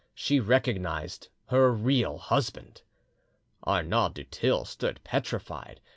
[0.15, 2.81] she recognised her real husband!
[3.67, 5.79] Arnauld du Thill stood petrified.